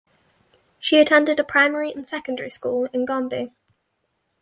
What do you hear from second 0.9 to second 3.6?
attended primary and secondary school in Gombe.